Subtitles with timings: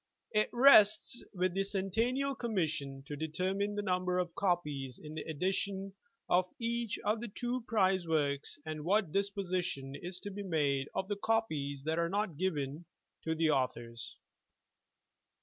[0.31, 5.21] It rests with the Centennial Commission to determine the num ber of copies in the
[5.21, 5.93] edition
[6.27, 11.07] of each of the two prize works, and what disposition is to be made of
[11.07, 12.85] the copies that are not given
[13.25, 14.17] to the authors.